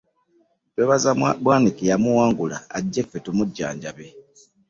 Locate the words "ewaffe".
3.01-3.17